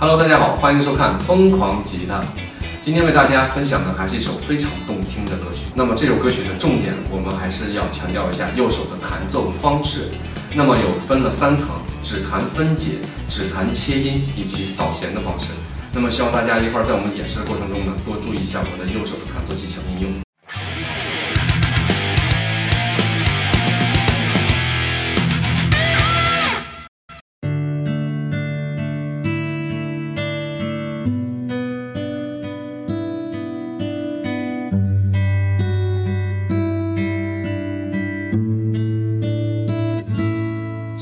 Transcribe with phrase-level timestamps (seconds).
[0.00, 2.20] Hello，大家好，欢迎收看《疯狂吉他》。
[2.80, 5.62] 今天为大家分享的还是一首非常动听的歌曲。
[5.74, 10.10] 那么这首歌曲的重点，我们还是要强调一下右手的弹奏方式。
[10.54, 11.70] 那么有分了三层：
[12.04, 12.98] 指弹分解、
[13.28, 15.46] 指弹切音以及扫弦的方式。
[15.92, 20.27] 那么希望大家一会儿在我们演示的过程中呢，多注意一下我的右手的弹奏技巧应用。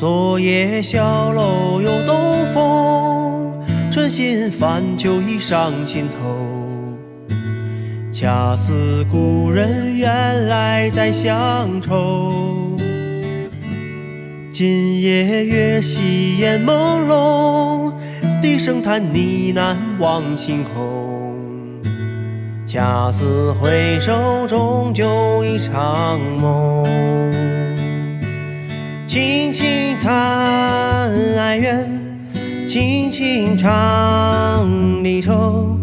[0.06, 3.60] 昨夜小楼又东风，
[3.90, 6.96] 春心泛酒意上心头。
[8.12, 12.78] 恰似故人远来载乡愁。
[14.52, 17.92] 今夜月稀烟朦胧，
[18.40, 21.34] 低声叹呢喃望星空。
[22.64, 26.86] 恰似回首终究一场梦。
[29.16, 31.88] 轻轻叹哀怨，
[32.68, 34.68] 轻轻唱
[35.02, 35.74] 离愁。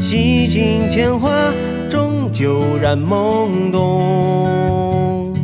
[0.00, 1.28] 洗尽铅华，
[1.90, 5.34] 终究染懵懂。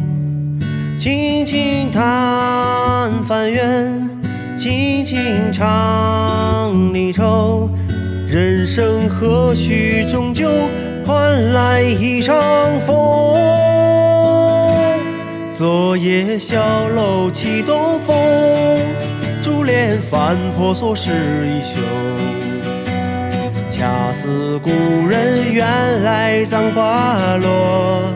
[0.97, 4.09] 轻轻叹翻缘，
[4.57, 7.69] 轻轻唱离愁。
[8.29, 10.49] 人生何须终究
[11.05, 13.74] 换来一场风？
[15.65, 18.15] 昨夜小楼起东风，
[19.43, 21.81] 珠帘翻婆娑湿衣袖。
[23.71, 24.71] 恰似故
[25.09, 25.67] 人远
[26.03, 28.13] 来葬花落。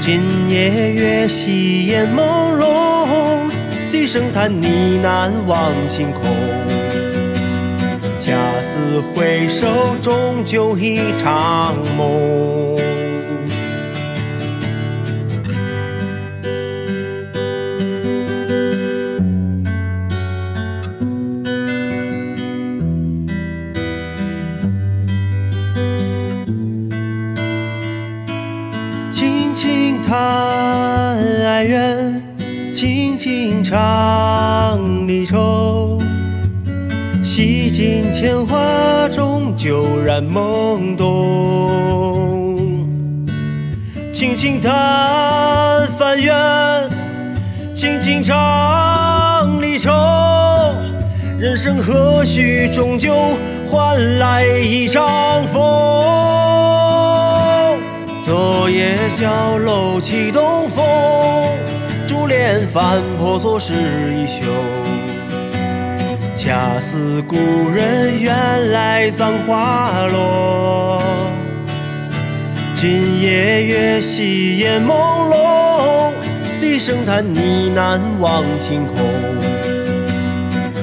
[0.00, 3.50] 今夜月稀烟朦胧，
[3.90, 4.68] 低声叹呢
[5.02, 6.22] 喃望星空。
[8.16, 9.66] 恰似回首
[10.00, 12.57] 终究一场梦。
[30.08, 30.16] 叹
[31.44, 32.24] 哀怨，
[32.72, 36.00] 轻轻唱离愁。
[37.22, 41.68] 洗尽铅华，终究染懵懂。
[44.10, 44.72] 轻轻叹
[45.98, 46.34] 翻缘，
[47.74, 49.90] 轻轻唱离愁。
[51.38, 53.14] 人生何须终究
[53.66, 56.77] 换来一场风？
[58.28, 60.84] 昨夜小楼起东风，
[62.06, 64.44] 珠帘翻婆娑湿衣袖。
[66.34, 67.36] 恰似故
[67.70, 71.02] 人远来葬花落。
[72.74, 74.92] 今夜月稀烟朦
[75.30, 76.12] 胧，
[76.60, 77.40] 低声叹呢
[77.74, 78.96] 喃望星空。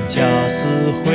[0.07, 0.65] 恰似
[1.05, 1.14] 回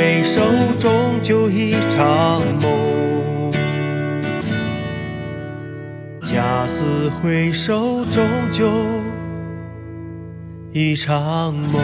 [7.21, 8.67] 回首，终究
[10.71, 11.79] 一场梦。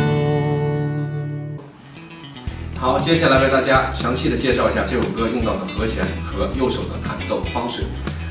[2.75, 7.83] 好，接下来为大家详细的介绍一下这首歌用到的和弦和右手的弹奏方式。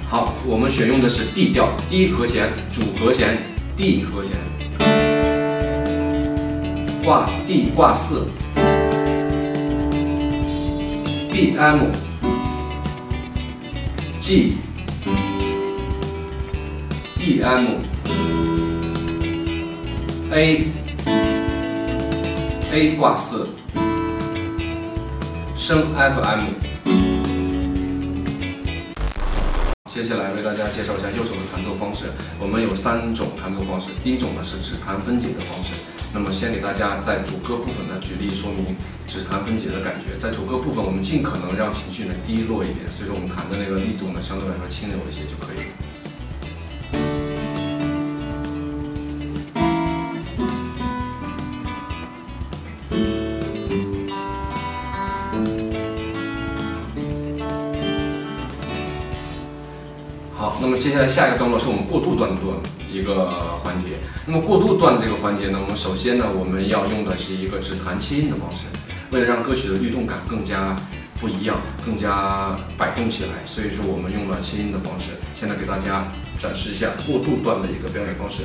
[0.08, 3.38] 好，我们选用的是 D 调第一和弦主和弦
[3.76, 4.32] D 和弦，
[7.04, 8.26] 挂 D 挂四
[11.30, 11.92] ，B M
[14.20, 14.65] G。
[17.26, 17.66] E M
[20.30, 20.64] A
[22.72, 23.48] A 挂四，
[25.56, 26.50] 升 F M。
[29.90, 32.04] 接下来为大家介绍一下右手的弹奏方式。
[32.38, 35.72] 我们有三种弹奏方式，第一种呢是指弹分解的方式。
[36.14, 38.76] 那么先给大家在主歌部分呢举例说明
[39.08, 40.16] 指弹分解的感觉。
[40.16, 45.72] 在主歌部分，我们尽可能让情绪呢低落一点，所以说我们弹的那个力度呢相对来说轻柔一些就可以了。
[60.86, 62.40] 接下来下一个段落是我们过渡段的
[62.88, 63.98] 一个环节。
[64.24, 68.66] 那么过渡段的这个环节呢，我们首先呢，我们要用的是一个指弹切音的方式，
[69.10, 70.76] 为了让歌曲的律动感更加
[71.20, 75.10] 不一样，更加摆动起来，所以说我们用了切音的方式。
[75.34, 76.06] 现在给大家
[76.38, 78.44] 展示一下过渡段的一个表演方式。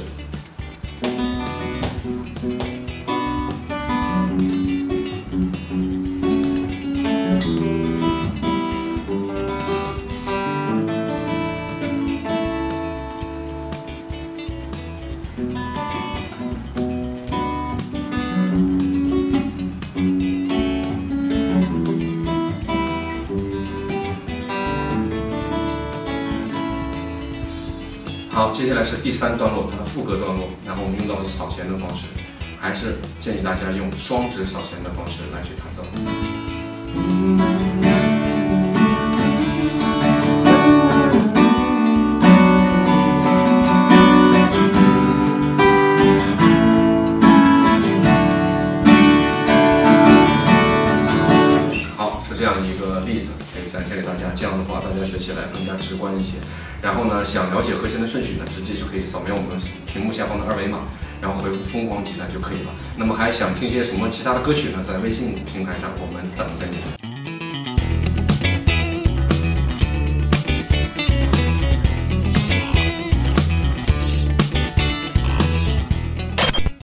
[28.54, 32.06] 接下来是第三段落，它的副歌段落，然后我们用到的是扫弦的方式，
[32.60, 37.71] 还是建议大家用双指扫弦的方式来去弹奏。
[53.70, 54.34] 展现给大家。
[54.36, 56.38] 这样的话，大家学起来更加直观一些。
[56.82, 60.80] 然后呢，想了解和弦的顺序呢，直接就可以扫描我们屏幕下方的二维码，
[61.22, 62.72] 然后回复“疯狂吉他”就可以了。
[62.98, 64.82] 那么还想听些什么其他的歌曲呢？
[64.82, 67.01] 在微信平台上，我们等着你。